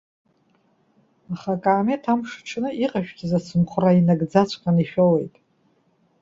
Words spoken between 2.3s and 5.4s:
аҽны иҟашәҵаз ацымхәра инагӡаҵәҟьаны ишәоуеит.